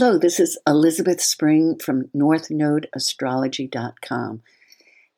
Hello, 0.00 0.16
this 0.16 0.38
is 0.38 0.56
Elizabeth 0.64 1.20
Spring 1.20 1.76
from 1.76 2.04
NorthNodeAstrology.com. 2.14 4.42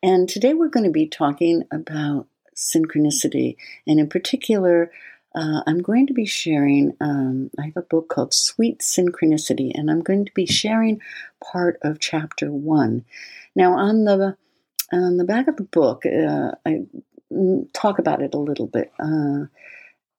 And 0.03 0.27
today 0.27 0.55
we're 0.55 0.69
going 0.69 0.87
to 0.87 0.91
be 0.91 1.07
talking 1.07 1.65
about 1.71 2.29
synchronicity. 2.57 3.59
And 3.87 4.01
in 4.01 4.09
particular, 4.09 4.91
uh, 5.35 5.61
I'm 5.67 5.83
going 5.83 6.07
to 6.07 6.15
be 6.15 6.25
sharing, 6.25 6.97
um, 6.99 7.51
I 7.59 7.67
have 7.67 7.77
a 7.77 7.83
book 7.83 8.09
called 8.09 8.33
Sweet 8.33 8.79
Synchronicity, 8.79 9.71
and 9.75 9.91
I'm 9.91 10.01
going 10.01 10.25
to 10.25 10.33
be 10.33 10.47
sharing 10.47 11.03
part 11.45 11.79
of 11.83 12.01
chapter 12.01 12.51
one. 12.51 13.05
Now, 13.55 13.75
on 13.75 14.05
the 14.05 14.39
on 14.91 15.19
the 15.19 15.25
back 15.25 15.47
of 15.47 15.57
the 15.57 15.65
book, 15.65 16.07
uh, 16.07 16.53
I 16.65 16.87
talk 17.75 17.99
about 17.99 18.23
it 18.23 18.33
a 18.33 18.39
little 18.39 18.67
bit. 18.67 18.91
Uh, 18.99 19.45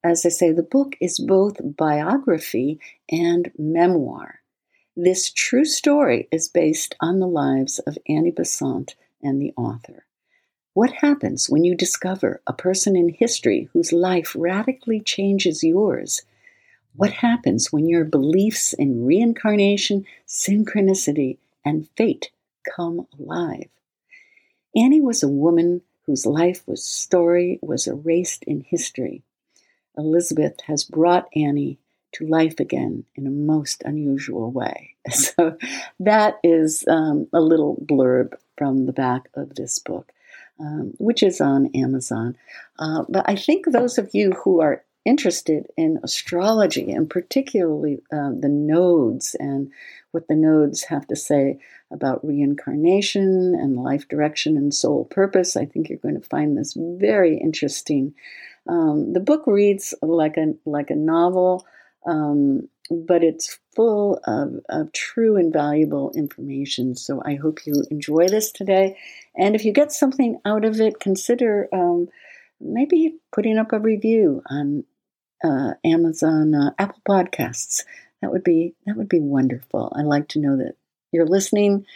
as 0.04 0.23
I 0.23 0.29
say, 0.29 0.51
the 0.51 0.61
book 0.61 0.97
is 1.01 1.18
both 1.18 1.57
biography 1.64 2.79
and 3.09 3.51
memoir. 3.57 4.40
This 4.97 5.31
true 5.31 5.63
story 5.63 6.27
is 6.33 6.50
based 6.50 6.95
on 6.99 7.19
the 7.19 7.27
lives 7.27 7.79
of 7.79 7.97
Annie 8.09 8.32
Besant 8.32 8.95
and 9.23 9.41
the 9.41 9.54
author. 9.55 10.05
What 10.73 10.91
happens 10.91 11.49
when 11.49 11.63
you 11.63 11.75
discover 11.75 12.41
a 12.45 12.51
person 12.51 12.97
in 12.97 13.07
history 13.07 13.69
whose 13.71 13.93
life 13.93 14.35
radically 14.37 14.99
changes 14.99 15.63
yours? 15.63 16.23
What 16.93 17.11
happens 17.11 17.71
when 17.71 17.87
your 17.87 18.04
beliefs 18.04 18.73
in 18.73 19.05
reincarnation, 19.05 20.05
synchronicity, 20.27 21.37
and 21.63 21.87
fate 21.96 22.32
come 22.75 23.07
alive? 23.18 23.69
Annie 24.75 24.99
was 24.99 25.23
a 25.23 25.29
woman 25.29 25.83
whose 26.05 26.25
life 26.25 26.68
was 26.68 26.83
story 26.83 27.60
was 27.61 27.87
erased 27.87 28.43
in 28.43 28.60
history. 28.60 29.23
Elizabeth 29.97 30.60
has 30.68 30.83
brought 30.83 31.29
Annie 31.33 31.79
to 32.14 32.28
life 32.28 32.59
again 32.59 33.03
in 33.16 33.28
a 33.28 33.31
most 33.31 33.83
unusual 33.86 34.52
way. 34.52 34.95
So 35.11 35.58
that 35.99 36.35
is 36.44 36.85
um, 36.88 37.27
a 37.33 37.41
little 37.41 37.75
blurb 37.83 38.35
from 38.55 38.85
the 38.85 38.94
back 38.94 39.30
of 39.33 39.55
this 39.55 39.80
book, 39.80 40.11
um, 40.59 40.94
which 41.00 41.23
is 41.23 41.41
on 41.41 41.72
Amazon. 41.73 42.38
Uh, 42.77 43.03
but 43.09 43.27
I 43.27 43.35
think 43.35 43.66
those 43.66 43.97
of 43.97 44.11
you 44.13 44.31
who 44.31 44.61
are 44.61 44.83
interested 45.05 45.67
in 45.77 46.00
astrology 46.03 46.91
and 46.91 47.09
particularly 47.09 48.03
uh, 48.13 48.31
the 48.39 48.50
nodes 48.50 49.35
and 49.39 49.72
what 50.11 50.28
the 50.28 50.35
nodes 50.35 50.83
have 50.83 51.07
to 51.07 51.16
say 51.16 51.57
about 51.91 52.25
reincarnation 52.25 53.55
and 53.55 53.78
life 53.78 54.07
direction 54.07 54.57
and 54.57 54.73
soul 54.73 55.05
purpose, 55.05 55.55
I 55.55 55.66
think 55.66 55.89
you're 55.89 55.97
going 55.97 56.19
to 56.19 56.28
find 56.28 56.57
this 56.57 56.75
very 56.78 57.38
interesting. 57.38 58.13
Um, 58.67 59.13
the 59.13 59.19
book 59.19 59.44
reads 59.47 59.94
like 60.02 60.38
a 60.38 60.53
like 60.66 60.89
a 60.89 60.95
novel, 60.95 61.66
um, 62.05 62.67
but 62.89 63.23
it's 63.23 63.59
full 63.75 64.19
of, 64.25 64.59
of 64.69 64.91
true 64.91 65.38
and 65.38 65.53
valuable 65.53 66.11
information. 66.16 66.95
So 66.95 67.21
I 67.23 67.35
hope 67.35 67.66
you 67.66 67.83
enjoy 67.89 68.27
this 68.27 68.52
today. 68.52 68.97
And 69.35 69.55
if 69.55 69.63
you 69.63 69.71
get 69.71 69.91
something 69.91 70.39
out 70.44 70.66
of 70.66 70.79
it, 70.81 70.99
consider 70.99 71.69
um, 71.72 72.09
maybe 72.59 73.16
putting 73.33 73.57
up 73.57 73.72
a 73.72 73.79
review 73.79 74.41
on 74.49 74.83
uh, 75.44 75.73
Amazon 75.83 76.53
uh, 76.53 76.72
Apple 76.77 77.02
Podcasts. 77.07 77.83
That 78.22 78.31
would 78.31 78.44
be 78.44 78.75
that 78.85 78.97
would 78.97 79.09
be 79.09 79.19
wonderful. 79.19 79.91
I'd 79.95 80.05
like 80.05 80.27
to 80.29 80.39
know 80.39 80.57
that 80.57 80.75
you're 81.11 81.25
listening, 81.25 81.88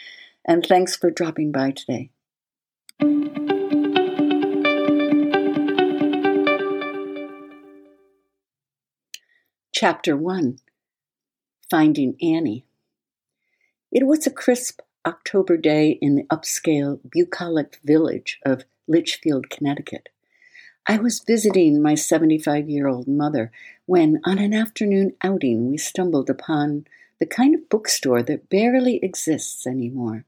and 0.44 0.66
thanks 0.66 0.96
for 0.96 1.10
dropping 1.10 1.52
by 1.52 1.70
today. 1.70 2.10
Chapter 9.78 10.16
1 10.16 10.58
Finding 11.70 12.16
Annie. 12.22 12.64
It 13.92 14.06
was 14.06 14.26
a 14.26 14.30
crisp 14.30 14.80
October 15.06 15.58
day 15.58 15.98
in 16.00 16.14
the 16.14 16.22
upscale 16.34 16.98
bucolic 17.10 17.78
village 17.84 18.40
of 18.42 18.64
Litchfield, 18.88 19.50
Connecticut. 19.50 20.08
I 20.88 20.96
was 20.96 21.20
visiting 21.20 21.82
my 21.82 21.94
75 21.94 22.70
year 22.70 22.88
old 22.88 23.06
mother 23.06 23.52
when, 23.84 24.18
on 24.24 24.38
an 24.38 24.54
afternoon 24.54 25.12
outing, 25.22 25.70
we 25.70 25.76
stumbled 25.76 26.30
upon 26.30 26.86
the 27.20 27.26
kind 27.26 27.54
of 27.54 27.68
bookstore 27.68 28.22
that 28.22 28.48
barely 28.48 28.96
exists 29.04 29.66
anymore. 29.66 30.24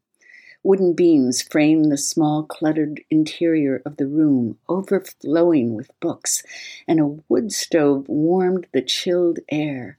Wooden 0.62 0.94
beams 0.94 1.42
framed 1.42 1.90
the 1.90 1.96
small, 1.96 2.42
cluttered 2.42 3.02
interior 3.10 3.80
of 3.86 3.96
the 3.96 4.06
room, 4.06 4.58
overflowing 4.68 5.74
with 5.74 5.90
books, 6.00 6.42
and 6.86 7.00
a 7.00 7.16
wood 7.28 7.52
stove 7.52 8.08
warmed 8.08 8.66
the 8.72 8.82
chilled 8.82 9.38
air. 9.50 9.98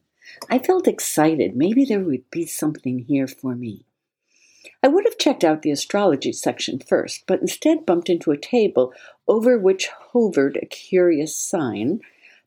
I 0.50 0.60
felt 0.60 0.88
excited. 0.88 1.56
Maybe 1.56 1.86
there 1.86 2.02
would 2.02 2.30
be 2.30 2.46
something 2.46 3.00
here 3.00 3.28
for 3.28 3.56
me. 3.56 3.86
I 4.84 4.88
would 4.88 5.06
have 5.06 5.18
checked 5.18 5.44
out 5.44 5.62
the 5.62 5.72
astrology 5.72 6.32
section 6.32 6.80
first, 6.80 7.24
but 7.28 7.42
instead 7.42 7.86
bumped 7.86 8.10
into 8.10 8.32
a 8.32 8.38
table 8.38 8.94
over 9.28 9.58
which 9.58 9.88
hovered 10.12 10.58
a 10.58 10.66
curious 10.66 11.36
sign 11.38 12.02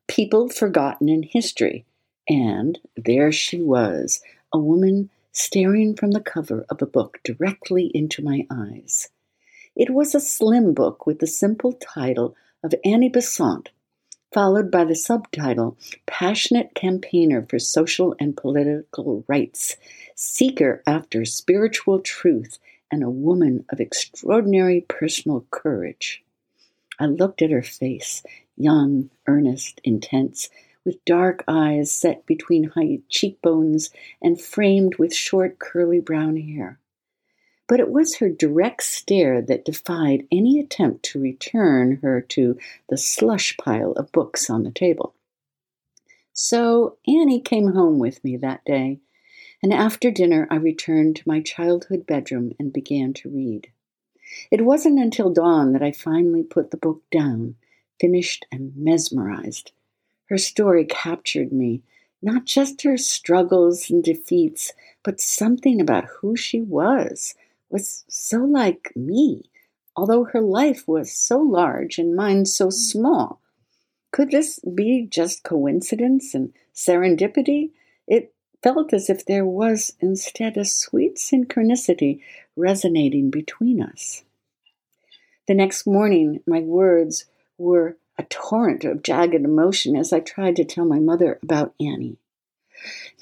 People 0.06 0.48
Forgotten 0.48 1.08
in 1.08 1.22
History. 1.22 1.84
And 2.28 2.78
there 2.96 3.32
she 3.32 3.60
was, 3.60 4.20
a 4.52 4.58
woman 4.58 5.10
staring 5.32 5.96
from 5.96 6.12
the 6.12 6.20
cover 6.20 6.64
of 6.68 6.80
a 6.80 6.86
book 6.86 7.18
directly 7.24 7.90
into 7.94 8.22
my 8.22 8.46
eyes. 8.50 9.08
It 9.74 9.90
was 9.90 10.14
a 10.14 10.20
slim 10.20 10.74
book 10.74 11.06
with 11.06 11.18
the 11.18 11.26
simple 11.26 11.72
title 11.72 12.36
of 12.62 12.74
Annie 12.84 13.08
Besant, 13.08 13.70
followed 14.32 14.70
by 14.70 14.84
the 14.84 14.94
subtitle 14.94 15.76
Passionate 16.06 16.74
Campaigner 16.74 17.46
for 17.48 17.58
Social 17.58 18.14
and 18.20 18.36
Political 18.36 19.24
Rights, 19.26 19.76
Seeker 20.14 20.82
After 20.86 21.24
Spiritual 21.24 22.00
Truth, 22.00 22.58
and 22.90 23.02
a 23.02 23.10
Woman 23.10 23.64
of 23.70 23.80
Extraordinary 23.80 24.82
Personal 24.82 25.46
Courage. 25.50 26.22
I 26.98 27.06
looked 27.06 27.40
at 27.40 27.50
her 27.50 27.62
face, 27.62 28.22
young, 28.56 29.10
earnest, 29.26 29.80
intense, 29.82 30.50
with 30.84 31.04
dark 31.04 31.44
eyes 31.46 31.92
set 31.92 32.26
between 32.26 32.64
high 32.64 32.98
cheekbones 33.08 33.90
and 34.20 34.40
framed 34.40 34.96
with 34.96 35.14
short, 35.14 35.58
curly 35.58 36.00
brown 36.00 36.36
hair. 36.36 36.78
But 37.68 37.80
it 37.80 37.90
was 37.90 38.16
her 38.16 38.28
direct 38.28 38.82
stare 38.82 39.40
that 39.42 39.64
defied 39.64 40.26
any 40.30 40.58
attempt 40.58 41.04
to 41.06 41.20
return 41.20 42.00
her 42.02 42.20
to 42.20 42.58
the 42.88 42.98
slush 42.98 43.56
pile 43.56 43.92
of 43.92 44.12
books 44.12 44.50
on 44.50 44.64
the 44.64 44.72
table. 44.72 45.14
So 46.32 46.96
Annie 47.06 47.40
came 47.40 47.72
home 47.72 47.98
with 47.98 48.22
me 48.24 48.36
that 48.38 48.64
day, 48.64 48.98
and 49.62 49.72
after 49.72 50.10
dinner 50.10 50.48
I 50.50 50.56
returned 50.56 51.16
to 51.16 51.28
my 51.28 51.40
childhood 51.40 52.06
bedroom 52.06 52.52
and 52.58 52.72
began 52.72 53.12
to 53.14 53.30
read. 53.30 53.70
It 54.50 54.64
wasn't 54.64 54.98
until 54.98 55.30
dawn 55.30 55.72
that 55.72 55.82
I 55.82 55.92
finally 55.92 56.42
put 56.42 56.70
the 56.70 56.76
book 56.76 57.02
down, 57.10 57.56
finished 58.00 58.46
and 58.50 58.74
mesmerized 58.76 59.72
her 60.32 60.38
story 60.38 60.86
captured 60.86 61.52
me, 61.52 61.82
not 62.22 62.46
just 62.46 62.80
her 62.84 62.96
struggles 62.96 63.90
and 63.90 64.02
defeats, 64.02 64.72
but 65.02 65.20
something 65.20 65.78
about 65.78 66.06
who 66.06 66.34
she 66.34 66.58
was 66.58 67.34
was 67.68 68.02
so 68.08 68.38
like 68.38 68.90
me, 68.96 69.42
although 69.94 70.24
her 70.24 70.40
life 70.40 70.88
was 70.88 71.12
so 71.12 71.38
large 71.38 71.98
and 71.98 72.16
mine 72.16 72.46
so 72.46 72.64
hmm. 72.64 72.70
small. 72.70 73.42
Could 74.10 74.30
this 74.30 74.58
be 74.60 75.06
just 75.06 75.42
coincidence 75.42 76.32
and 76.32 76.54
serendipity? 76.74 77.72
It 78.06 78.32
felt 78.62 78.94
as 78.94 79.10
if 79.10 79.26
there 79.26 79.44
was 79.44 79.92
instead 80.00 80.56
a 80.56 80.64
sweet 80.64 81.16
synchronicity 81.16 82.22
resonating 82.56 83.28
between 83.28 83.82
us. 83.82 84.24
The 85.46 85.52
next 85.52 85.86
morning, 85.86 86.40
my 86.46 86.60
words 86.60 87.26
were 87.58 87.98
a 88.18 88.24
torrent 88.24 88.84
of 88.84 89.02
jagged 89.02 89.44
emotion 89.44 89.96
as 89.96 90.12
I 90.12 90.20
tried 90.20 90.56
to 90.56 90.64
tell 90.64 90.84
my 90.84 90.98
mother 90.98 91.38
about 91.42 91.74
Annie. 91.80 92.18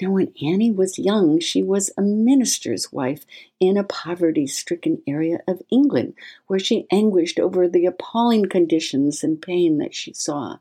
Now, 0.01 0.11
when 0.11 0.33
Annie 0.41 0.71
was 0.71 0.97
young, 0.97 1.39
she 1.39 1.61
was 1.61 1.91
a 1.95 2.01
minister's 2.01 2.91
wife 2.91 3.25
in 3.59 3.77
a 3.77 3.83
poverty 3.83 4.47
stricken 4.47 5.03
area 5.05 5.41
of 5.47 5.61
England, 5.69 6.15
where 6.47 6.59
she 6.59 6.87
anguished 6.91 7.39
over 7.39 7.67
the 7.67 7.85
appalling 7.85 8.49
conditions 8.49 9.23
and 9.23 9.41
pain 9.41 9.77
that 9.77 9.93
she 9.93 10.13
saw. 10.13 10.57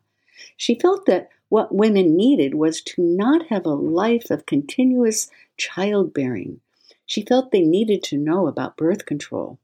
She 0.57 0.75
felt 0.75 1.07
that 1.07 1.31
what 1.49 1.75
women 1.75 2.17
needed 2.17 2.55
was 2.55 2.81
to 2.83 3.03
not 3.03 3.47
have 3.47 3.67
a 3.67 3.71
life 3.71 4.31
of 4.31 4.47
continuous 4.47 5.31
childbearing. 5.57 6.61
She 7.07 7.23
felt 7.23 7.51
they 7.51 7.63
needed 7.63 8.03
to 8.05 8.19
know 8.19 8.47
about 8.47 8.77
birth 8.77 9.07
control. 9.07 9.59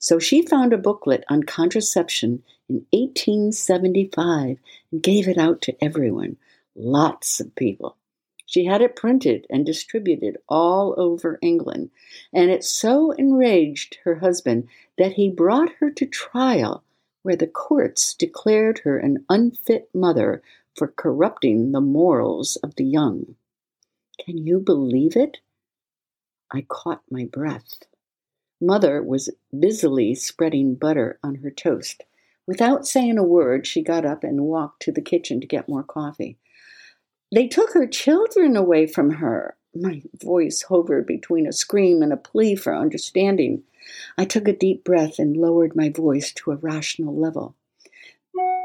So 0.00 0.18
she 0.18 0.40
found 0.40 0.72
a 0.72 0.78
booklet 0.78 1.24
on 1.28 1.42
contraception 1.42 2.42
in 2.70 2.86
1875 2.90 4.56
and 4.90 5.02
gave 5.02 5.28
it 5.28 5.36
out 5.36 5.60
to 5.62 5.84
everyone, 5.84 6.38
lots 6.74 7.38
of 7.38 7.54
people. 7.54 7.98
She 8.46 8.64
had 8.64 8.80
it 8.80 8.96
printed 8.96 9.46
and 9.50 9.64
distributed 9.64 10.38
all 10.48 10.94
over 10.96 11.38
England, 11.42 11.90
and 12.32 12.50
it 12.50 12.64
so 12.64 13.10
enraged 13.12 13.98
her 14.04 14.16
husband 14.16 14.68
that 14.96 15.12
he 15.12 15.28
brought 15.28 15.74
her 15.80 15.90
to 15.90 16.06
trial, 16.06 16.82
where 17.22 17.36
the 17.36 17.46
courts 17.46 18.14
declared 18.14 18.80
her 18.80 18.98
an 18.98 19.26
unfit 19.28 19.90
mother 19.94 20.42
for 20.74 20.88
corrupting 20.88 21.72
the 21.72 21.80
morals 21.82 22.56
of 22.56 22.74
the 22.76 22.84
young. 22.84 23.36
Can 24.18 24.38
you 24.38 24.60
believe 24.60 25.14
it? 25.14 25.40
I 26.50 26.62
caught 26.62 27.02
my 27.10 27.26
breath. 27.26 27.84
Mother 28.60 29.02
was 29.02 29.30
busily 29.58 30.14
spreading 30.14 30.74
butter 30.74 31.18
on 31.22 31.36
her 31.36 31.50
toast. 31.50 32.04
Without 32.46 32.86
saying 32.86 33.16
a 33.16 33.22
word, 33.22 33.66
she 33.66 33.82
got 33.82 34.04
up 34.04 34.22
and 34.22 34.44
walked 34.44 34.82
to 34.82 34.92
the 34.92 35.00
kitchen 35.00 35.40
to 35.40 35.46
get 35.46 35.68
more 35.68 35.82
coffee. 35.82 36.36
They 37.32 37.46
took 37.46 37.72
her 37.72 37.86
children 37.86 38.56
away 38.56 38.86
from 38.86 39.10
her. 39.10 39.56
My 39.74 40.02
voice 40.20 40.62
hovered 40.62 41.06
between 41.06 41.46
a 41.46 41.52
scream 41.52 42.02
and 42.02 42.12
a 42.12 42.16
plea 42.16 42.56
for 42.56 42.74
understanding. 42.74 43.62
I 44.18 44.24
took 44.24 44.48
a 44.48 44.52
deep 44.52 44.84
breath 44.84 45.18
and 45.18 45.36
lowered 45.36 45.76
my 45.76 45.88
voice 45.88 46.32
to 46.32 46.50
a 46.50 46.56
rational 46.56 47.16
level. 47.16 47.54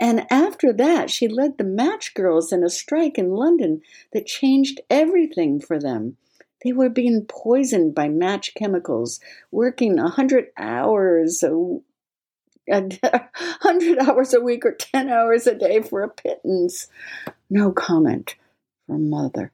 And 0.02 0.26
after 0.30 0.74
that, 0.74 1.10
she 1.10 1.28
led 1.28 1.58
the 1.58 1.64
match 1.64 2.14
girls 2.14 2.52
in 2.52 2.64
a 2.64 2.70
strike 2.70 3.18
in 3.18 3.32
London 3.32 3.82
that 4.14 4.26
changed 4.26 4.82
everything 4.90 5.60
for 5.60 5.80
them. 5.80 6.18
They 6.66 6.74
were 6.74 6.90
being 6.90 7.26
poisoned 7.26 7.94
by 7.94 8.10
match 8.10 8.56
chemicals, 8.56 9.20
working 9.52 10.00
a 10.00 10.10
hundred 10.10 10.48
hours 10.58 11.44
a, 11.44 11.78
a 12.72 13.30
hundred 13.62 14.00
hours 14.00 14.34
a 14.34 14.42
week 14.42 14.66
or 14.66 14.72
ten 14.72 15.08
hours 15.08 15.46
a 15.46 15.54
day 15.54 15.84
for 15.84 16.02
a 16.02 16.10
pittance. 16.10 16.88
No 17.52 17.72
comment 17.72 18.34
from 18.88 19.12
mother. 19.12 19.52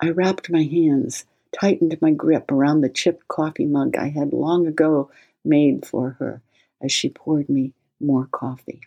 I 0.00 0.08
wrapped 0.08 0.48
my 0.48 0.62
hands, 0.62 1.26
tightened 1.52 1.98
my 2.00 2.12
grip 2.12 2.50
around 2.50 2.80
the 2.80 2.88
chipped 2.88 3.28
coffee 3.28 3.66
mug 3.66 3.94
I 3.94 4.08
had 4.08 4.32
long 4.32 4.66
ago 4.66 5.10
made 5.44 5.84
for 5.84 6.16
her 6.20 6.40
as 6.80 6.90
she 6.90 7.10
poured 7.10 7.50
me 7.50 7.74
more 8.00 8.28
coffee. 8.32 8.80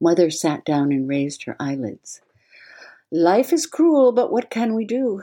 Mother 0.00 0.30
sat 0.30 0.64
down 0.64 0.92
and 0.92 1.06
raised 1.06 1.44
her 1.44 1.56
eyelids. 1.60 2.22
Life 3.12 3.52
is 3.52 3.66
cruel, 3.66 4.12
but 4.12 4.32
what 4.32 4.48
can 4.48 4.74
we 4.74 4.86
do? 4.86 5.22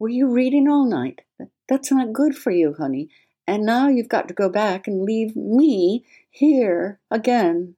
Were 0.00 0.08
you 0.08 0.28
reading 0.28 0.66
all 0.66 0.86
night? 0.86 1.20
That's 1.68 1.92
not 1.92 2.14
good 2.14 2.34
for 2.34 2.50
you, 2.50 2.72
honey. 2.72 3.10
And 3.46 3.66
now 3.66 3.88
you've 3.88 4.08
got 4.08 4.28
to 4.28 4.34
go 4.34 4.48
back 4.48 4.88
and 4.88 5.02
leave 5.02 5.36
me 5.36 6.06
here 6.30 6.98
again. 7.10 7.74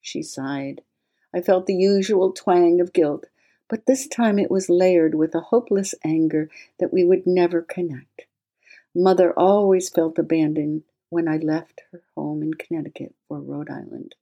She 0.00 0.24
sighed. 0.24 0.82
I 1.32 1.40
felt 1.40 1.66
the 1.66 1.74
usual 1.76 2.32
twang 2.32 2.80
of 2.80 2.92
guilt, 2.92 3.26
but 3.68 3.86
this 3.86 4.08
time 4.08 4.40
it 4.40 4.50
was 4.50 4.68
layered 4.68 5.14
with 5.14 5.36
a 5.36 5.40
hopeless 5.40 5.94
anger 6.04 6.50
that 6.80 6.92
we 6.92 7.04
would 7.04 7.28
never 7.28 7.62
connect. 7.62 8.22
Mother 8.92 9.32
always 9.38 9.88
felt 9.88 10.18
abandoned 10.18 10.82
when 11.10 11.28
I 11.28 11.36
left 11.36 11.82
her 11.92 12.02
home 12.16 12.42
in 12.42 12.54
Connecticut 12.54 13.14
for 13.28 13.40
Rhode 13.40 13.70
Island. 13.70 14.16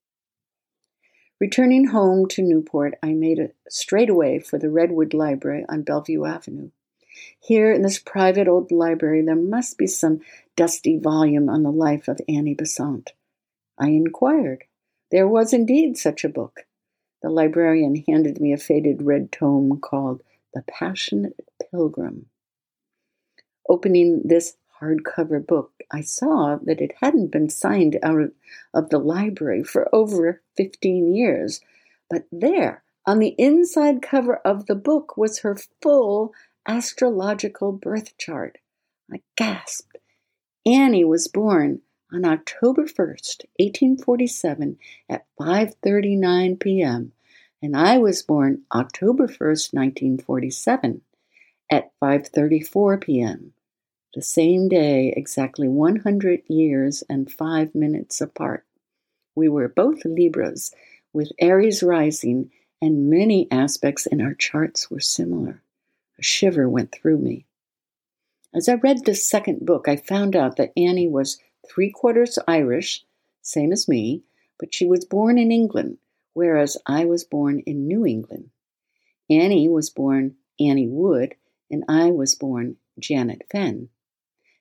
Returning 1.41 1.87
home 1.87 2.29
to 2.29 2.43
Newport, 2.43 2.99
I 3.03 3.15
made 3.15 3.39
a 3.39 3.53
straightaway 3.71 4.41
for 4.41 4.59
the 4.59 4.69
Redwood 4.69 5.15
Library 5.15 5.65
on 5.71 5.85
Bellevue 5.85 6.27
Avenue. 6.27 6.71
Here 7.39 7.73
in 7.73 7.83
this 7.83 7.99
private 7.99 8.49
old 8.49 8.71
library, 8.71 9.23
there 9.23 9.37
must 9.37 9.79
be 9.79 9.87
some 9.87 10.21
dusty 10.57 10.99
volume 10.99 11.49
on 11.49 11.63
the 11.63 11.73
life 11.73 12.09
of 12.09 12.21
Annie 12.29 12.55
Besant. 12.55 13.13
I 13.79 13.89
inquired. 13.89 14.65
There 15.11 15.27
was 15.27 15.53
indeed 15.53 15.97
such 15.97 16.25
a 16.25 16.29
book. 16.29 16.61
The 17.23 17.31
librarian 17.31 18.05
handed 18.07 18.41
me 18.41 18.53
a 18.53 18.59
faded 18.59 19.03
red 19.03 19.33
tome 19.33 19.81
called 19.81 20.23
The 20.55 20.63
Passionate 20.63 21.49
Pilgrim. 21.71 22.27
Opening 23.69 24.23
this 24.25 24.57
hardcover 24.81 25.47
book, 25.47 25.73
I 25.91 26.01
saw 26.01 26.59
that 26.63 26.81
it 26.81 26.93
hadn't 27.01 27.33
been 27.33 27.51
signed 27.51 27.99
out 28.03 28.31
of 28.73 28.91
the 28.91 28.99
library 28.99 29.63
for 29.63 29.89
over 29.95 30.43
15 30.57 31.15
years. 31.15 31.61
But 32.09 32.27
there, 32.33 32.83
on 33.07 33.19
the 33.19 33.35
inside 33.39 34.03
cover 34.03 34.37
of 34.37 34.67
the 34.67 34.75
book, 34.75 35.17
was 35.17 35.41
her 35.41 35.57
full 35.83 36.33
astrological 36.67 37.73
birth 37.73 38.17
chart. 38.19 38.59
I 39.13 39.23
gasped. 39.37 39.99
Annie 40.67 41.05
was 41.05 41.27
born 41.27 41.81
on 42.13 42.25
October 42.25 42.85
1st, 42.85 43.45
1847 43.59 44.79
at 45.09 45.27
5:39 45.41 46.61
p.m. 46.61 47.13
and 47.63 47.77
I 47.77 47.99
was 47.99 48.23
born 48.23 48.63
October 48.75 49.27
1st, 49.27 49.73
1947 49.73 51.03
at 51.71 51.93
5:34 52.03 53.01
p.m. 53.01 53.53
The 54.15 54.23
same 54.23 54.69
day, 54.69 55.15
exactly 55.17 55.69
100 55.69 56.43
years 56.49 57.05
and 57.09 57.31
5 57.31 57.75
minutes 57.75 58.21
apart. 58.21 58.67
We 59.35 59.49
were 59.49 59.69
both 59.69 60.05
Libras 60.05 60.75
with 61.13 61.33
Aries 61.39 61.83
rising 61.83 62.51
and 62.83 63.09
many 63.09 63.47
aspects 63.51 64.07
in 64.07 64.21
our 64.21 64.35
charts 64.35 64.91
were 64.91 65.01
similar. 65.01 65.63
A 66.21 66.23
shiver 66.23 66.69
went 66.69 66.93
through 66.93 67.17
me. 67.17 67.47
As 68.53 68.69
I 68.69 68.75
read 68.75 69.07
this 69.07 69.25
second 69.25 69.65
book, 69.65 69.89
I 69.89 69.97
found 69.97 70.37
out 70.37 70.57
that 70.57 70.75
Annie 70.77 71.09
was 71.09 71.41
three 71.67 71.91
quarters 71.91 72.39
Irish, 72.47 73.07
same 73.41 73.73
as 73.73 73.89
me, 73.89 74.25
but 74.59 74.75
she 74.75 74.85
was 74.85 75.07
born 75.07 75.39
in 75.39 75.51
England, 75.51 75.97
whereas 76.35 76.77
I 76.85 77.07
was 77.07 77.25
born 77.25 77.61
in 77.61 77.87
New 77.87 78.05
England. 78.05 78.51
Annie 79.31 79.67
was 79.67 79.89
born 79.89 80.37
Annie 80.61 80.89
Wood, 80.89 81.37
and 81.71 81.85
I 81.89 82.11
was 82.11 82.35
born 82.35 82.77
Janet 82.99 83.45
Fenn. 83.51 83.89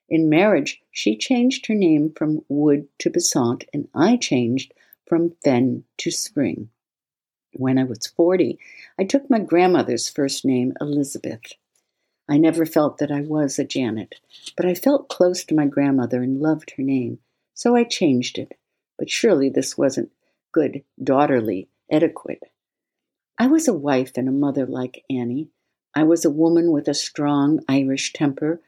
In 0.08 0.30
marriage, 0.30 0.80
she 0.90 1.14
changed 1.14 1.66
her 1.66 1.74
name 1.74 2.10
from 2.14 2.42
Wood 2.48 2.88
to 3.00 3.10
Besant, 3.10 3.64
and 3.74 3.86
I 3.94 4.16
changed 4.16 4.72
from 5.04 5.36
Fenn 5.44 5.84
to 5.98 6.10
Spring. 6.10 6.70
When 7.52 7.78
I 7.78 7.84
was 7.84 8.06
40, 8.06 8.58
I 8.98 9.04
took 9.04 9.28
my 9.28 9.40
grandmother's 9.40 10.08
first 10.08 10.44
name, 10.44 10.72
Elizabeth. 10.80 11.54
I 12.28 12.38
never 12.38 12.64
felt 12.64 12.98
that 12.98 13.10
I 13.10 13.22
was 13.22 13.58
a 13.58 13.64
Janet, 13.64 14.14
but 14.56 14.66
I 14.66 14.74
felt 14.74 15.08
close 15.08 15.42
to 15.44 15.54
my 15.54 15.66
grandmother 15.66 16.22
and 16.22 16.40
loved 16.40 16.74
her 16.76 16.82
name, 16.82 17.18
so 17.54 17.74
I 17.74 17.82
changed 17.82 18.38
it. 18.38 18.56
But 18.98 19.10
surely 19.10 19.50
this 19.50 19.76
wasn't 19.76 20.12
good 20.52 20.84
daughterly 21.02 21.68
etiquette. 21.90 22.44
I 23.36 23.48
was 23.48 23.66
a 23.66 23.74
wife 23.74 24.12
and 24.16 24.28
a 24.28 24.32
mother 24.32 24.66
like 24.66 25.04
Annie. 25.10 25.48
I 25.94 26.04
was 26.04 26.24
a 26.24 26.30
woman 26.30 26.70
with 26.70 26.86
a 26.86 26.94
strong 26.94 27.64
Irish 27.68 28.12
temper 28.12 28.60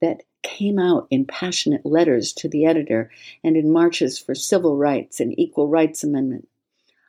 that 0.00 0.22
came 0.42 0.78
out 0.78 1.06
in 1.10 1.24
passionate 1.24 1.84
letters 1.84 2.32
to 2.34 2.48
the 2.48 2.66
editor 2.66 3.10
and 3.42 3.56
in 3.56 3.72
marches 3.72 4.18
for 4.18 4.34
civil 4.34 4.76
rights 4.76 5.18
and 5.18 5.36
equal 5.38 5.66
rights 5.66 6.04
amendment. 6.04 6.48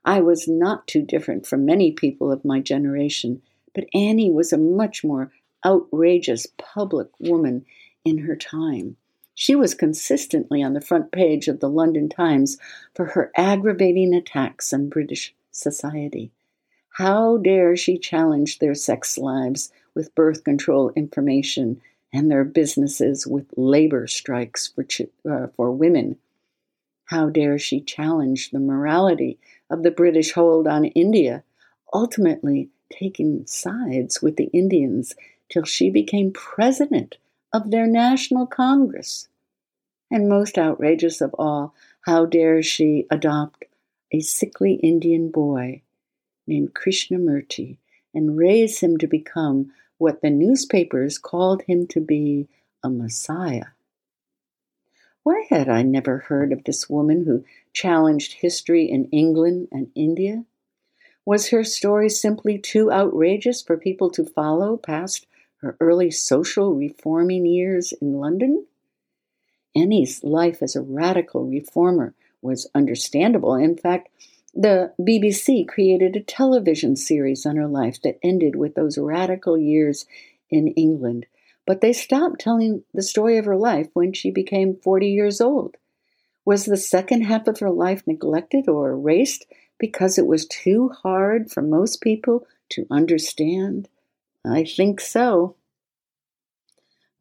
I 0.05 0.21
was 0.21 0.47
not 0.47 0.88
too 0.88 1.01
different 1.01 1.47
from 1.47 1.65
many 1.65 1.91
people 1.91 2.31
of 2.31 2.44
my 2.44 2.59
generation, 2.59 3.41
but 3.73 3.85
Annie 3.94 4.31
was 4.31 4.51
a 4.51 4.57
much 4.57 5.03
more 5.03 5.31
outrageous 5.65 6.48
public 6.57 7.07
woman 7.19 7.65
in 8.03 8.19
her 8.19 8.36
time. 8.36 8.98
She 9.36 9.55
was 9.55 9.74
consistently 9.74 10.62
on 10.62 10.74
the 10.74 10.81
front 10.81 11.12
page 11.12 11.48
of 11.48 11.60
the 11.60 11.69
London 11.69 12.10
Times 12.10 12.57
for 12.93 13.05
her 13.05 13.31
aggravating 13.36 14.13
attacks 14.13 14.74
on 14.74 14.89
British 14.89 15.33
society. 15.51 16.31
How 16.89 17.38
dare 17.38 17.75
she 17.75 17.98
challenge 17.98 18.60
their 18.60 18.75
sex 18.75 19.17
lives 19.17 19.72
with 19.95 20.13
birth 20.13 20.43
control 20.43 20.91
information 20.95 21.81
and 22.12 22.29
their 22.29 22.43
businesses 22.43 23.25
with 23.25 23.48
labor 23.57 24.05
strikes 24.05 24.67
for, 24.67 24.86
uh, 25.27 25.48
for 25.55 25.72
women? 25.72 26.17
How 27.05 27.29
dare 27.29 27.60
she 27.60 27.81
challenge 27.81 28.51
the 28.51 28.60
morality 28.60 29.39
of 29.69 29.83
the 29.83 29.91
British 29.91 30.31
hold 30.31 30.67
on 30.67 30.86
India, 30.86 31.43
ultimately 31.93 32.69
taking 32.91 33.45
sides 33.45 34.22
with 34.22 34.38
the 34.38 34.50
Indians 34.53 35.15
till 35.50 35.63
she 35.63 35.89
became 35.89 36.31
president 36.31 37.17
of 37.51 37.72
their 37.72 37.88
National 37.88 38.48
Congress. 38.48 39.27
And 40.10 40.29
most 40.29 40.57
outrageous 40.57 41.22
of 41.22 41.33
all, 41.38 41.74
how 42.01 42.25
dare 42.25 42.62
she 42.62 43.05
adopt 43.10 43.65
a 44.12 44.22
sickly 44.22 44.75
Indian 44.75 45.29
boy 45.29 45.81
named 46.45 46.74
Krishnamurti 46.74 47.77
and 48.13 48.38
raise 48.38 48.79
him 48.79 48.98
to 48.98 49.07
become 49.07 49.72
what 49.98 50.22
the 50.22 50.29
newspapers 50.29 51.17
called 51.17 51.63
him 51.63 51.88
to 51.88 52.00
be 52.00 52.48
a 52.83 52.89
messiah. 52.89 53.73
Why 55.24 55.46
had 55.50 55.70
I 55.70 55.84
never 55.84 56.18
heard 56.18 56.51
of 56.51 56.65
this 56.65 56.89
woman 56.89 57.24
who 57.25 57.46
challenged 57.72 58.34
history 58.34 58.89
in 58.89 59.06
England 59.06 59.70
and 59.72 59.89
India? 59.96 60.44
Was 61.25 61.50
her 61.50 61.63
story 61.63 62.10
simply 62.10 62.58
too 62.58 62.92
outrageous 62.92 63.62
for 63.62 63.77
people 63.77 64.10
to 64.12 64.25
follow 64.25 64.75
past 64.75 65.25
her 65.58 65.77
early 65.80 66.12
social 66.12 66.75
reforming 66.75 67.46
years 67.46 67.94
in 67.94 68.20
London? 68.20 68.65
Annie's 69.74 70.22
life 70.25 70.62
as 70.62 70.75
a 70.75 70.82
radical 70.82 71.46
reformer 71.46 72.13
was 72.42 72.70
understandable. 72.75 73.56
In 73.56 73.77
fact, 73.77 74.10
the 74.53 74.94
BBC 75.00 75.65
created 75.65 76.18
a 76.18 76.22
television 76.22 76.98
series 76.98 77.46
on 77.46 77.56
her 77.56 77.68
life 77.68 78.01
that 78.01 78.20
ended 78.22 78.58
with 78.58 78.75
those 78.75 78.98
radical 78.98 79.58
years 79.58 80.06
in 80.50 80.68
England 80.68 81.25
but 81.65 81.82
they 81.82 81.93
stopped 81.93 82.39
telling 82.39 82.84
the 82.93 83.01
story 83.01 83.38
of 83.38 83.46
her 83.46 83.55
life 83.55 83.89
when 83.93 84.13
she 84.13 84.32
became 84.32 84.75
40 84.75 85.08
years 85.08 85.39
old. 85.39 85.77
Was 86.46 86.65
the 86.65 86.77
second 86.77 87.22
half 87.22 87.48
of 87.48 87.60
her 87.60 87.72
life 87.72 88.03
neglected 88.05 88.67
or 88.67 88.91
erased 88.91 89.46
because 89.79 90.17
it 90.17 90.27
was 90.27 90.46
too 90.46 90.89
hard 90.89 91.50
for 91.51 91.62
most 91.62 92.01
people 92.01 92.46
to 92.70 92.86
understand? 92.91 93.88
I 94.46 94.65
think 94.65 95.00
so. 95.00 95.55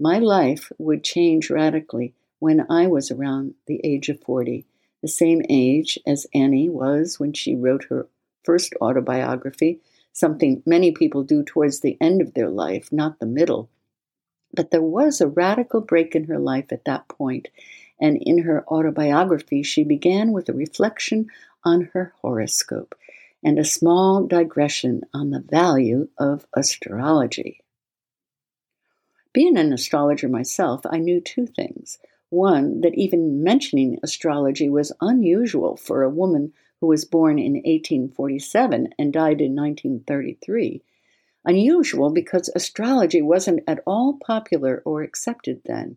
My 0.00 0.18
life 0.18 0.72
would 0.78 1.04
change 1.04 1.50
radically 1.50 2.14
when 2.40 2.66
I 2.68 2.88
was 2.88 3.12
around 3.12 3.54
the 3.66 3.80
age 3.84 4.08
of 4.08 4.20
40, 4.20 4.66
the 5.00 5.06
same 5.06 5.42
age 5.48 5.96
as 6.04 6.26
Annie 6.34 6.68
was 6.68 7.20
when 7.20 7.32
she 7.32 7.54
wrote 7.54 7.84
her 7.84 8.08
first 8.42 8.74
autobiography, 8.80 9.78
something 10.12 10.60
many 10.66 10.90
people 10.90 11.22
do 11.22 11.44
towards 11.44 11.80
the 11.80 11.96
end 12.00 12.20
of 12.20 12.34
their 12.34 12.50
life, 12.50 12.90
not 12.90 13.20
the 13.20 13.26
middle. 13.26 13.68
But 14.54 14.70
there 14.70 14.82
was 14.82 15.20
a 15.20 15.28
radical 15.28 15.80
break 15.80 16.14
in 16.14 16.24
her 16.24 16.38
life 16.38 16.72
at 16.72 16.84
that 16.84 17.08
point, 17.08 17.48
and 18.00 18.16
in 18.16 18.38
her 18.38 18.66
autobiography, 18.68 19.62
she 19.62 19.84
began 19.84 20.32
with 20.32 20.48
a 20.48 20.52
reflection 20.52 21.28
on 21.64 21.90
her 21.92 22.12
horoscope 22.20 22.94
and 23.42 23.58
a 23.58 23.64
small 23.64 24.26
digression 24.26 25.02
on 25.12 25.30
the 25.30 25.40
value 25.40 26.08
of 26.18 26.46
astrology. 26.54 27.60
Being 29.32 29.56
an 29.56 29.72
astrologer 29.72 30.28
myself, 30.28 30.82
I 30.84 30.98
knew 30.98 31.20
two 31.20 31.46
things. 31.46 31.98
One, 32.28 32.82
that 32.82 32.94
even 32.94 33.42
mentioning 33.42 33.98
astrology 34.02 34.68
was 34.68 34.92
unusual 35.00 35.76
for 35.76 36.02
a 36.02 36.10
woman 36.10 36.52
who 36.80 36.86
was 36.88 37.04
born 37.04 37.38
in 37.38 37.54
1847 37.54 38.94
and 38.98 39.12
died 39.12 39.40
in 39.40 39.54
1933. 39.54 40.82
Unusual 41.44 42.10
because 42.10 42.48
astrology 42.54 43.20
wasn't 43.20 43.64
at 43.66 43.82
all 43.86 44.18
popular 44.24 44.82
or 44.84 45.02
accepted 45.02 45.60
then. 45.64 45.96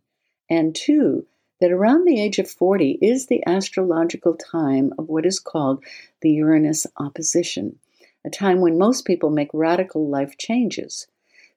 And 0.50 0.74
two, 0.74 1.26
that 1.62 1.72
around 1.72 2.06
the 2.06 2.20
age 2.20 2.40
of 2.40 2.50
40 2.50 3.00
is 3.02 3.28
the 3.28 3.44
astrological 3.46 4.36
time 4.36 4.94
of 4.98 5.08
what 5.08 5.26
is 5.26 5.40
called 5.40 5.84
the 6.22 6.32
Uranus 6.32 6.86
opposition, 6.98 7.80
a 8.26 8.30
time 8.30 8.60
when 8.60 8.78
most 8.78 9.06
people 9.06 9.30
make 9.30 9.50
radical 9.54 10.08
life 10.08 10.38
changes. 10.38 11.08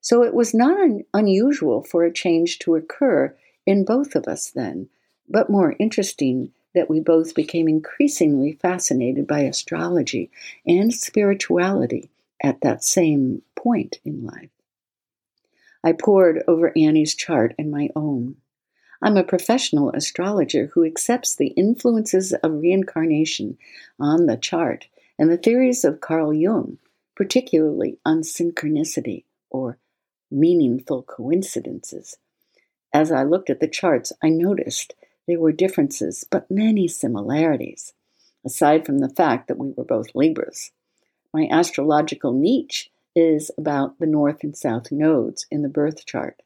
So 0.01 0.23
it 0.23 0.35
was 0.35 0.55
not 0.55 0.79
un- 0.79 1.05
unusual 1.13 1.83
for 1.83 2.05
a 2.05 2.13
change 2.13 2.61
to 2.61 2.77
occur 2.77 3.35
in 3.67 3.85
both 3.85 4.15
of 4.15 4.29
us 4.29 4.51
then, 4.51 4.89
but 5.29 5.51
more 5.51 5.75
interesting 5.79 6.53
that 6.75 6.89
we 6.89 7.01
both 7.01 7.35
became 7.35 7.69
increasingly 7.69 8.53
fascinated 8.53 9.27
by 9.27 9.41
astrology 9.41 10.31
and 10.67 10.95
spirituality 10.95 12.09
at 12.41 12.61
that 12.61 12.85
same 12.85 13.43
point 13.59 13.99
in 14.05 14.25
life. 14.25 14.51
I 15.83 15.93
pored 15.93 16.43
over 16.49 16.73
Annie's 16.77 17.15
chart 17.15 17.55
and 17.59 17.71
my 17.71 17.89
own. 17.95 18.37
I'm 19.01 19.17
a 19.17 19.23
professional 19.23 19.91
astrologer 19.91 20.71
who 20.75 20.85
accepts 20.85 21.35
the 21.35 21.49
influences 21.49 22.33
of 22.33 22.61
reincarnation 22.61 23.59
on 23.99 24.27
the 24.27 24.37
chart 24.37 24.89
and 25.19 25.31
the 25.31 25.37
theories 25.37 25.85
of 25.85 26.01
Carl 26.01 26.33
Jung, 26.33 26.79
particularly 27.15 27.99
on 28.05 28.23
synchronicity 28.23 29.25
or 29.51 29.79
meaningful 30.31 31.03
coincidences. 31.03 32.17
As 32.93 33.13
I 33.13 33.23
looked 33.23 33.51
at 33.51 33.61
the 33.61 33.69
charts, 33.69 34.13
I 34.23 34.29
noticed 34.31 34.95
there 35.27 35.39
were 35.39 35.53
differences, 35.53 36.25
but 36.29 36.51
many 36.51 36.89
similarities, 36.89 37.93
aside 38.45 38.85
from 38.85 38.99
the 38.99 39.11
fact 39.11 39.47
that 39.49 39.59
we 39.59 39.71
were 39.71 39.85
both 39.85 40.15
Libras. 40.15 40.73
My 41.33 41.47
astrological 41.51 42.33
niche 42.33 42.91
is 43.15 43.51
about 43.59 43.99
the 43.99 44.07
north 44.07 44.43
and 44.43 44.57
south 44.57 44.93
nodes 44.93 45.47
in 45.51 45.63
the 45.63 45.69
birth 45.69 46.07
chart. 46.07 46.43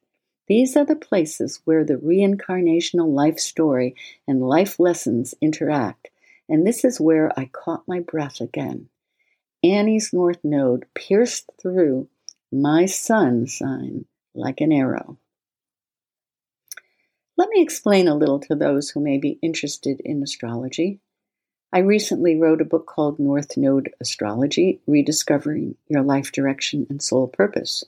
These 0.48 0.76
are 0.76 0.84
the 0.84 0.96
places 0.96 1.60
where 1.64 1.84
the 1.84 1.94
reincarnational 1.96 3.12
life 3.12 3.38
story 3.38 3.94
and 4.26 4.46
life 4.46 4.78
lessons 4.78 5.34
interact, 5.40 6.08
and 6.48 6.66
this 6.66 6.84
is 6.84 7.00
where 7.00 7.32
I 7.38 7.46
caught 7.46 7.86
my 7.86 8.00
breath 8.00 8.40
again. 8.40 8.88
Annie's 9.64 10.12
north 10.12 10.40
node 10.42 10.86
pierced 10.94 11.50
through 11.60 12.08
my 12.50 12.86
sun 12.86 13.46
sign 13.46 14.06
like 14.34 14.60
an 14.60 14.72
arrow. 14.72 15.18
Let 17.36 17.48
me 17.48 17.62
explain 17.62 18.08
a 18.08 18.14
little 18.14 18.40
to 18.40 18.54
those 18.54 18.90
who 18.90 19.00
may 19.00 19.18
be 19.18 19.38
interested 19.42 20.00
in 20.04 20.22
astrology. 20.22 21.00
I 21.74 21.78
recently 21.78 22.38
wrote 22.38 22.60
a 22.60 22.66
book 22.66 22.84
called 22.84 23.18
North 23.18 23.56
Node 23.56 23.94
Astrology 23.98 24.82
Rediscovering 24.86 25.74
Your 25.88 26.02
Life 26.02 26.30
Direction 26.30 26.86
and 26.90 27.00
Soul 27.00 27.28
Purpose. 27.28 27.82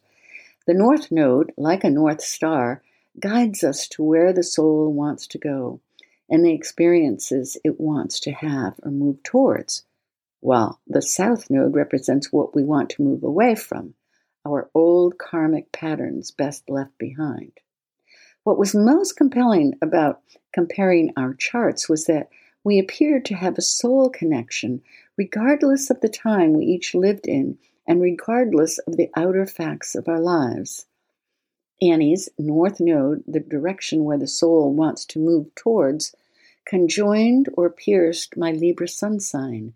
The 0.67 0.73
North 0.73 1.13
Node, 1.13 1.53
like 1.59 1.85
a 1.85 1.91
North 1.91 2.23
Star, 2.23 2.83
guides 3.21 3.63
us 3.63 3.87
to 3.89 4.03
where 4.03 4.33
the 4.33 4.43
soul 4.43 4.91
wants 4.91 5.27
to 5.27 5.39
go 5.39 5.83
and 6.31 6.43
the 6.43 6.55
experiences 6.55 7.59
it 7.63 7.79
wants 7.79 8.21
to 8.21 8.33
have 8.33 8.73
or 8.83 8.91
move 8.91 9.23
towards, 9.23 9.85
while 10.41 10.81
the 10.87 11.03
South 11.03 11.51
Node 11.51 11.75
represents 11.75 12.33
what 12.33 12.55
we 12.57 12.65
want 12.65 12.89
to 12.91 13.03
move 13.03 13.23
away 13.23 13.55
from, 13.55 13.93
our 14.47 14.71
old 14.75 15.19
karmic 15.19 15.73
patterns 15.73 16.31
best 16.31 16.71
left 16.71 16.97
behind. 16.97 17.53
What 18.45 18.59
was 18.59 18.75
most 18.75 19.13
compelling 19.13 19.75
about 19.83 20.23
comparing 20.55 21.13
our 21.19 21.35
charts 21.35 21.87
was 21.87 22.07
that 22.07 22.31
we 22.65 22.79
appeared 22.79 23.25
to 23.27 23.35
have 23.35 23.59
a 23.59 23.63
soul 23.63 24.09
connection, 24.09 24.83
regardless 25.17 25.91
of 25.91 26.01
the 26.01 26.09
time 26.09 26.55
we 26.55 26.65
each 26.65 26.95
lived 26.95 27.29
in 27.29 27.59
and 27.87 28.01
regardless 28.01 28.79
of 28.79 28.97
the 28.97 29.11
outer 29.15 29.47
facts 29.47 29.95
of 29.95 30.09
our 30.09 30.21
lives. 30.21 30.87
Annie's 31.83 32.31
North 32.39 32.81
Node, 32.81 33.23
the 33.27 33.41
direction 33.41 34.05
where 34.05 34.17
the 34.17 34.27
soul 34.27 34.73
wants 34.73 35.05
to 35.05 35.19
move 35.19 35.55
towards, 35.55 36.15
conjoined 36.65 37.49
or 37.55 37.69
pierced 37.69 38.37
my 38.37 38.53
Libra 38.53 38.89
sun 38.89 39.21
sign, 39.21 39.75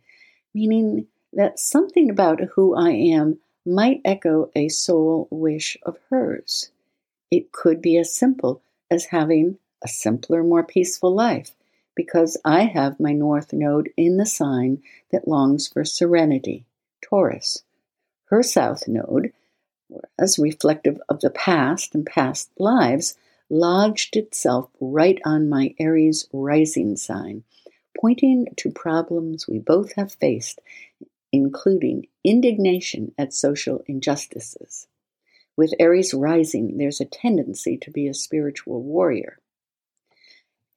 meaning 0.54 1.06
that 1.32 1.58
something 1.58 2.08
about 2.08 2.40
who 2.54 2.74
I 2.74 2.90
am 2.90 3.38
might 3.66 4.00
echo 4.04 4.50
a 4.56 4.68
soul 4.68 5.28
wish 5.30 5.76
of 5.82 5.98
hers. 6.08 6.70
It 7.30 7.52
could 7.52 7.82
be 7.82 7.98
as 7.98 8.14
simple 8.14 8.62
as 8.90 9.06
having 9.06 9.58
a 9.84 9.88
simpler, 9.88 10.42
more 10.42 10.64
peaceful 10.64 11.14
life, 11.14 11.50
because 11.98 12.36
I 12.44 12.62
have 12.62 13.00
my 13.00 13.12
North 13.12 13.52
Node 13.52 13.90
in 13.96 14.18
the 14.18 14.24
sign 14.24 14.80
that 15.10 15.26
longs 15.26 15.66
for 15.66 15.84
serenity, 15.84 16.64
Taurus. 17.02 17.64
Her 18.26 18.44
South 18.44 18.86
Node, 18.86 19.32
as 20.16 20.38
reflective 20.38 21.00
of 21.08 21.20
the 21.20 21.30
past 21.30 21.96
and 21.96 22.06
past 22.06 22.50
lives, 22.56 23.18
lodged 23.50 24.14
itself 24.14 24.70
right 24.80 25.20
on 25.24 25.48
my 25.48 25.74
Aries 25.80 26.28
rising 26.32 26.96
sign, 26.96 27.42
pointing 28.00 28.46
to 28.58 28.70
problems 28.70 29.48
we 29.48 29.58
both 29.58 29.94
have 29.94 30.12
faced, 30.12 30.60
including 31.32 32.06
indignation 32.22 33.12
at 33.18 33.34
social 33.34 33.82
injustices. 33.88 34.86
With 35.56 35.74
Aries 35.80 36.14
rising, 36.14 36.76
there's 36.76 37.00
a 37.00 37.04
tendency 37.04 37.76
to 37.78 37.90
be 37.90 38.06
a 38.06 38.14
spiritual 38.14 38.84
warrior. 38.84 39.40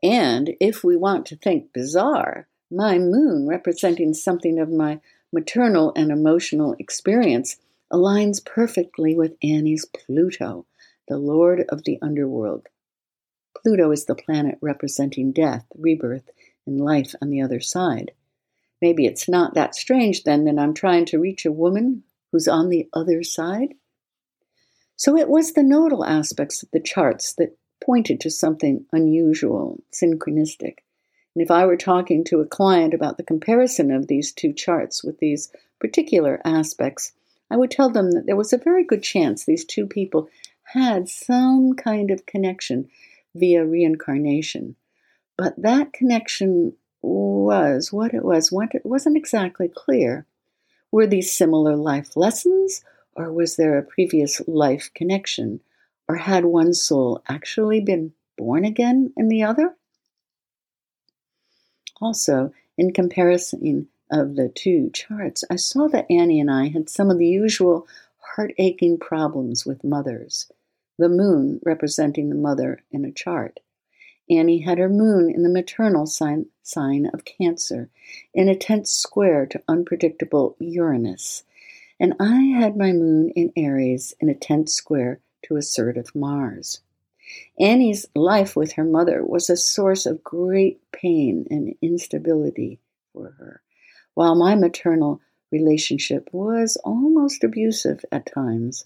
And 0.03 0.55
if 0.59 0.83
we 0.83 0.97
want 0.97 1.25
to 1.27 1.35
think 1.35 1.73
bizarre, 1.73 2.47
my 2.71 2.97
moon, 2.97 3.47
representing 3.47 4.13
something 4.13 4.59
of 4.59 4.69
my 4.69 4.99
maternal 5.31 5.93
and 5.95 6.11
emotional 6.11 6.75
experience, 6.79 7.57
aligns 7.91 8.43
perfectly 8.43 9.15
with 9.15 9.37
Annie's 9.43 9.85
Pluto, 9.85 10.65
the 11.07 11.17
lord 11.17 11.65
of 11.69 11.83
the 11.83 11.99
underworld. 12.01 12.67
Pluto 13.55 13.91
is 13.91 14.05
the 14.05 14.15
planet 14.15 14.57
representing 14.61 15.31
death, 15.31 15.65
rebirth, 15.75 16.29
and 16.65 16.79
life 16.79 17.13
on 17.21 17.29
the 17.29 17.41
other 17.41 17.59
side. 17.59 18.11
Maybe 18.81 19.05
it's 19.05 19.29
not 19.29 19.53
that 19.53 19.75
strange 19.75 20.23
then 20.23 20.45
that 20.45 20.57
I'm 20.57 20.73
trying 20.73 21.05
to 21.07 21.19
reach 21.19 21.45
a 21.45 21.51
woman 21.51 22.03
who's 22.31 22.47
on 22.47 22.69
the 22.69 22.89
other 22.93 23.23
side? 23.23 23.75
So 24.95 25.17
it 25.17 25.27
was 25.27 25.53
the 25.53 25.63
nodal 25.63 26.05
aspects 26.05 26.63
of 26.63 26.71
the 26.71 26.79
charts 26.79 27.33
that 27.33 27.57
pointed 27.83 28.19
to 28.21 28.29
something 28.29 28.85
unusual, 28.91 29.81
synchronistic. 29.91 30.79
And 31.35 31.41
if 31.41 31.49
I 31.49 31.65
were 31.65 31.77
talking 31.77 32.23
to 32.25 32.41
a 32.41 32.45
client 32.45 32.93
about 32.93 33.17
the 33.17 33.23
comparison 33.23 33.91
of 33.91 34.07
these 34.07 34.31
two 34.31 34.53
charts 34.53 35.03
with 35.03 35.19
these 35.19 35.51
particular 35.79 36.41
aspects, 36.45 37.13
I 37.49 37.57
would 37.57 37.71
tell 37.71 37.89
them 37.89 38.11
that 38.11 38.25
there 38.25 38.35
was 38.35 38.53
a 38.53 38.57
very 38.57 38.83
good 38.83 39.03
chance 39.03 39.43
these 39.43 39.65
two 39.65 39.87
people 39.87 40.29
had 40.63 41.09
some 41.09 41.73
kind 41.73 42.11
of 42.11 42.25
connection 42.25 42.89
via 43.35 43.65
reincarnation. 43.65 44.75
But 45.37 45.61
that 45.61 45.93
connection 45.93 46.73
was 47.01 47.91
what 47.91 48.13
it 48.13 48.23
was, 48.23 48.51
what 48.51 48.75
it 48.75 48.85
wasn't 48.85 49.17
exactly 49.17 49.67
clear. 49.67 50.25
Were 50.91 51.07
these 51.07 51.33
similar 51.33 51.75
life 51.75 52.15
lessons, 52.15 52.83
or 53.15 53.31
was 53.31 53.55
there 53.55 53.77
a 53.77 53.83
previous 53.83 54.41
life 54.47 54.91
connection? 54.93 55.61
Or 56.11 56.17
had 56.17 56.43
one 56.43 56.73
soul 56.73 57.23
actually 57.29 57.79
been 57.79 58.11
born 58.37 58.65
again 58.65 59.13
in 59.15 59.29
the 59.29 59.43
other? 59.43 59.77
Also, 62.01 62.51
in 62.77 62.91
comparison 62.91 63.87
of 64.11 64.35
the 64.35 64.49
two 64.49 64.89
charts, 64.89 65.45
I 65.49 65.55
saw 65.55 65.87
that 65.87 66.11
Annie 66.11 66.41
and 66.41 66.51
I 66.51 66.67
had 66.67 66.89
some 66.89 67.09
of 67.09 67.17
the 67.17 67.29
usual 67.29 67.87
heart 68.17 68.51
aching 68.57 68.99
problems 68.99 69.65
with 69.65 69.85
mothers. 69.85 70.51
The 70.97 71.07
moon 71.07 71.61
representing 71.63 72.27
the 72.27 72.35
mother 72.35 72.83
in 72.91 73.05
a 73.05 73.13
chart. 73.13 73.61
Annie 74.29 74.59
had 74.59 74.79
her 74.79 74.89
moon 74.89 75.33
in 75.33 75.43
the 75.43 75.49
maternal 75.49 76.07
sign, 76.07 76.47
sign 76.61 77.05
of 77.13 77.23
Cancer, 77.23 77.89
in 78.33 78.49
a 78.49 78.55
tense 78.57 78.91
square 78.91 79.45
to 79.45 79.63
unpredictable 79.69 80.57
Uranus 80.59 81.45
and 82.01 82.15
I 82.19 82.41
had 82.59 82.75
my 82.75 82.93
moon 82.93 83.29
in 83.35 83.53
Aries 83.55 84.15
in 84.19 84.27
a 84.27 84.33
tense 84.33 84.73
square 84.73 85.19
to 85.43 85.57
assertive 85.57 86.13
Mars. 86.15 86.81
Annie's 87.59 88.07
life 88.15 88.55
with 88.55 88.73
her 88.73 88.83
mother 88.83 89.23
was 89.23 89.49
a 89.49 89.55
source 89.55 90.05
of 90.05 90.23
great 90.23 90.81
pain 90.91 91.47
and 91.49 91.75
instability 91.81 92.79
for 93.13 93.31
her, 93.31 93.61
while 94.13 94.35
my 94.35 94.55
maternal 94.55 95.21
relationship 95.51 96.29
was 96.31 96.77
almost 96.83 97.43
abusive 97.43 98.03
at 98.11 98.25
times. 98.25 98.85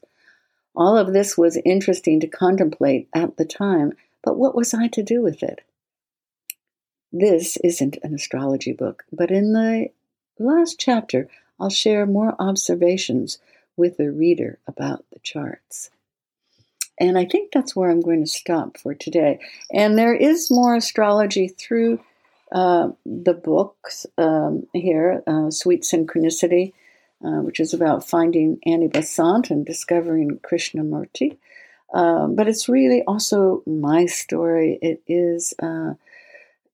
All 0.76 0.98
of 0.98 1.14
this 1.14 1.38
was 1.38 1.58
interesting 1.64 2.20
to 2.20 2.28
contemplate 2.28 3.08
at 3.14 3.38
the 3.38 3.46
time, 3.46 3.94
but 4.24 4.38
what 4.38 4.56
was 4.56 4.74
I 4.74 4.88
to 4.90 5.04
do 5.04 5.22
with 5.22 5.42
it? 5.42 5.62
This 7.12 7.58
isn't 7.58 7.98
an 8.04 8.14
astrology 8.14 8.74
book, 8.74 9.06
but 9.12 9.32
in 9.32 9.54
the 9.54 9.90
last 10.38 10.80
chapter, 10.80 11.30
I'll 11.60 11.70
share 11.70 12.06
more 12.06 12.36
observations 12.40 13.38
with 13.78 13.98
the 13.98 14.12
reader 14.12 14.60
about 14.68 15.06
the 15.12 15.20
charts. 15.20 15.90
And 17.00 17.18
I 17.18 17.26
think 17.26 17.52
that's 17.52 17.76
where 17.76 17.90
I'm 17.90 18.02
going 18.02 18.24
to 18.24 18.30
stop 18.30 18.78
for 18.78 18.94
today. 18.94 19.40
And 19.72 19.98
there 19.98 20.16
is 20.16 20.50
more 20.50 20.76
astrology 20.76 21.50
through 21.50 22.00
uh, 22.52 22.90
the 23.06 23.34
books 23.34 24.06
um, 24.18 24.66
here 24.74 25.24
uh, 25.28 25.52
Sweet 25.52 25.84
Synchronicity, 25.84 26.74
uh, 27.24 27.42
which 27.42 27.60
is 27.60 27.74
about 27.74 28.08
finding 28.08 28.60
Annie 28.66 28.88
Besant 28.88 29.50
and 29.50 29.66
discovering 29.66 30.40
Krishnamurti. 30.40 31.38
Um, 31.94 32.36
but 32.36 32.48
it's 32.48 32.70
really 32.70 33.04
also 33.04 33.64
my 33.66 34.06
story. 34.06 34.80
It 34.82 35.02
is 35.08 35.54
uh, 35.62 35.94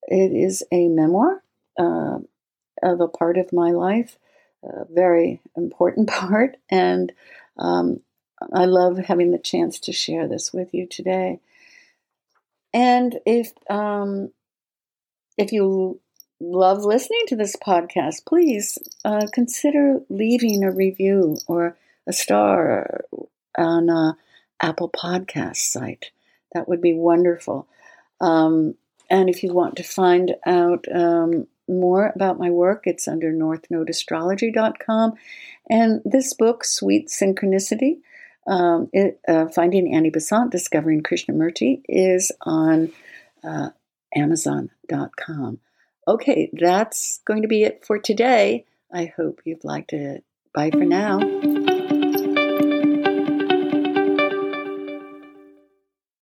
it 0.07 0.31
is 0.33 0.63
a 0.71 0.87
memoir 0.87 1.43
uh, 1.77 2.19
of 2.81 3.01
a 3.01 3.07
part 3.07 3.37
of 3.37 3.53
my 3.53 3.71
life, 3.71 4.17
a 4.63 4.85
very 4.89 5.41
important 5.55 6.09
part, 6.09 6.57
and 6.69 7.11
um, 7.57 8.01
I 8.53 8.65
love 8.65 8.97
having 8.97 9.31
the 9.31 9.39
chance 9.39 9.79
to 9.81 9.91
share 9.91 10.27
this 10.27 10.53
with 10.53 10.73
you 10.73 10.87
today. 10.87 11.39
And 12.73 13.19
if 13.25 13.51
um, 13.69 14.31
if 15.37 15.51
you 15.51 15.99
love 16.39 16.83
listening 16.83 17.23
to 17.27 17.35
this 17.35 17.55
podcast, 17.55 18.25
please 18.25 18.77
uh, 19.05 19.27
consider 19.33 19.99
leaving 20.09 20.63
a 20.63 20.71
review 20.71 21.37
or 21.47 21.77
a 22.07 22.13
star 22.13 23.05
on 23.57 23.89
a 23.89 24.17
Apple 24.61 24.89
Podcast 24.89 25.57
site. 25.57 26.11
That 26.53 26.67
would 26.67 26.81
be 26.81 26.93
wonderful. 26.93 27.67
Um, 28.19 28.75
and 29.09 29.29
if 29.29 29.43
you 29.43 29.53
want 29.53 29.75
to 29.77 29.83
find 29.83 30.35
out 30.45 30.85
um, 30.93 31.47
more 31.67 32.11
about 32.15 32.39
my 32.39 32.49
work, 32.49 32.83
it's 32.85 33.07
under 33.07 33.31
northnodeastrology.com. 33.31 35.13
And 35.69 36.01
this 36.05 36.33
book, 36.33 36.63
Sweet 36.63 37.07
Synchronicity, 37.07 37.99
um, 38.47 38.89
it, 38.91 39.19
uh, 39.27 39.47
Finding 39.47 39.93
Annie 39.93 40.09
Besant, 40.09 40.51
Discovering 40.51 41.03
Krishnamurti, 41.03 41.81
is 41.87 42.31
on 42.41 42.91
uh, 43.43 43.69
Amazon.com. 44.15 45.59
Okay, 46.07 46.49
that's 46.53 47.21
going 47.25 47.43
to 47.43 47.47
be 47.47 47.63
it 47.63 47.85
for 47.85 47.99
today. 47.99 48.65
I 48.93 49.11
hope 49.15 49.41
you've 49.45 49.63
liked 49.63 49.93
it. 49.93 50.23
Bye 50.53 50.71
for 50.71 50.85
now. 50.85 51.19